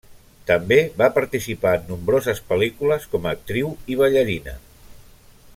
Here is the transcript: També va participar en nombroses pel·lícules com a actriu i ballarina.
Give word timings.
També 0.51 0.77
va 1.01 1.09
participar 1.17 1.75
en 1.81 1.85
nombroses 1.91 2.43
pel·lícules 2.49 3.07
com 3.15 3.29
a 3.31 3.37
actriu 3.41 3.73
i 3.95 4.03
ballarina. 4.03 4.59